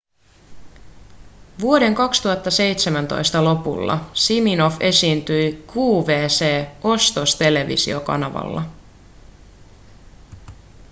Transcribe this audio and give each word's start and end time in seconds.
vuoden 1.61 1.95
2017 1.95 3.43
lopulla 3.43 4.09
siminoff 4.13 4.77
esiintyi 4.79 5.65
qvc-ostostelevisiokanavalla 5.67 8.61